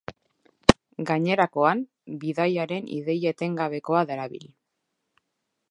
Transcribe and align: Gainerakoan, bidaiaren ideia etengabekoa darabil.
Gainerakoan, 1.09 1.83
bidaiaren 2.23 2.89
ideia 2.97 3.33
etengabekoa 3.37 4.05
darabil. 4.13 4.53